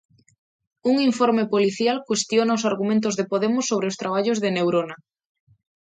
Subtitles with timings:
[0.91, 4.95] Un informe policial cuestiona os argumentos de Podemos sobre os traballos de Neurona.